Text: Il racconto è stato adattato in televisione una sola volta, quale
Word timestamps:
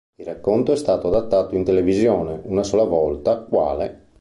Il 0.15 0.25
racconto 0.25 0.71
è 0.71 0.75
stato 0.77 1.09
adattato 1.09 1.53
in 1.53 1.63
televisione 1.63 2.41
una 2.45 2.63
sola 2.63 2.85
volta, 2.85 3.37
quale 3.43 4.07